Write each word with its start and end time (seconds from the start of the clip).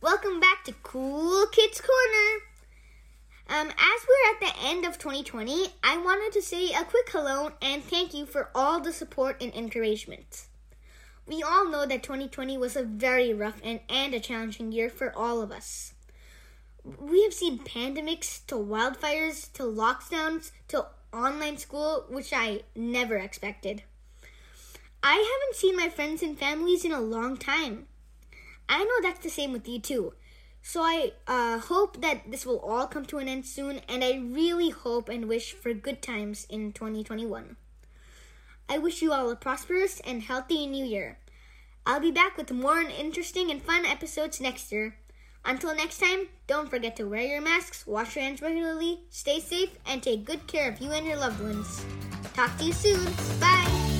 welcome 0.00 0.40
back 0.40 0.64
to 0.64 0.72
Cool 0.82 1.44
Kids 1.48 1.78
Corner. 1.78 2.40
Um, 3.50 3.68
as 3.68 4.06
we're 4.08 4.32
at 4.32 4.40
the 4.40 4.66
end 4.66 4.86
of 4.86 4.98
2020, 4.98 5.66
I 5.84 5.98
wanted 5.98 6.32
to 6.32 6.40
say 6.40 6.72
a 6.72 6.82
quick 6.84 7.10
hello 7.10 7.52
and 7.60 7.84
thank 7.84 8.14
you 8.14 8.24
for 8.24 8.48
all 8.54 8.80
the 8.80 8.94
support 8.94 9.42
and 9.42 9.54
encouragement. 9.54 10.46
We 11.26 11.42
all 11.42 11.68
know 11.68 11.84
that 11.84 12.02
2020 12.02 12.56
was 12.56 12.76
a 12.76 12.82
very 12.82 13.34
rough 13.34 13.60
and, 13.62 13.80
and 13.90 14.14
a 14.14 14.20
challenging 14.20 14.72
year 14.72 14.88
for 14.88 15.14
all 15.14 15.42
of 15.42 15.52
us. 15.52 15.92
We 16.82 17.24
have 17.24 17.34
seen 17.34 17.58
pandemics 17.58 18.46
to 18.46 18.54
wildfires 18.54 19.52
to 19.52 19.64
lockdowns 19.64 20.52
to 20.68 20.86
online 21.12 21.58
school, 21.58 22.06
which 22.08 22.32
I 22.32 22.62
never 22.74 23.18
expected. 23.18 23.82
I 25.02 25.12
haven't 25.12 25.60
seen 25.60 25.76
my 25.76 25.90
friends 25.90 26.22
and 26.22 26.38
families 26.38 26.86
in 26.86 26.92
a 26.92 27.02
long 27.02 27.36
time. 27.36 27.88
I 28.68 28.84
know 28.84 29.00
that's 29.02 29.22
the 29.22 29.30
same 29.30 29.52
with 29.52 29.68
you 29.68 29.78
too. 29.78 30.14
So 30.62 30.82
I 30.82 31.12
uh, 31.28 31.58
hope 31.58 32.00
that 32.02 32.30
this 32.30 32.44
will 32.44 32.58
all 32.58 32.86
come 32.88 33.06
to 33.06 33.18
an 33.18 33.28
end 33.28 33.46
soon, 33.46 33.80
and 33.88 34.02
I 34.02 34.16
really 34.16 34.70
hope 34.70 35.08
and 35.08 35.28
wish 35.28 35.52
for 35.52 35.72
good 35.72 36.02
times 36.02 36.46
in 36.50 36.72
2021. 36.72 37.56
I 38.68 38.78
wish 38.78 39.00
you 39.00 39.12
all 39.12 39.30
a 39.30 39.36
prosperous 39.36 40.00
and 40.00 40.22
healthy 40.22 40.66
new 40.66 40.84
year. 40.84 41.18
I'll 41.86 42.00
be 42.00 42.10
back 42.10 42.36
with 42.36 42.50
more 42.50 42.80
interesting 42.80 43.48
and 43.52 43.62
fun 43.62 43.86
episodes 43.86 44.40
next 44.40 44.72
year. 44.72 44.96
Until 45.44 45.76
next 45.76 45.98
time, 45.98 46.26
don't 46.48 46.68
forget 46.68 46.96
to 46.96 47.04
wear 47.04 47.22
your 47.22 47.40
masks, 47.40 47.86
wash 47.86 48.16
your 48.16 48.24
hands 48.24 48.42
regularly, 48.42 49.02
stay 49.08 49.38
safe, 49.38 49.70
and 49.86 50.02
take 50.02 50.24
good 50.24 50.48
care 50.48 50.68
of 50.68 50.80
you 50.80 50.90
and 50.90 51.06
your 51.06 51.16
loved 51.16 51.40
ones. 51.40 51.84
Talk 52.34 52.58
to 52.58 52.64
you 52.64 52.72
soon. 52.72 53.04
Bye. 53.38 53.95